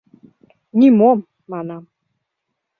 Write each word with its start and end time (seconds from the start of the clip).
Нимом!»— 0.79 1.19
манам. 1.51 1.83